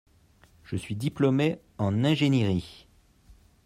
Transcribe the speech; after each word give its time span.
Je 0.63 0.77
suis 0.77 0.95
diplomé 0.95 1.59
en 1.77 2.03
ingénierie. 2.03 2.87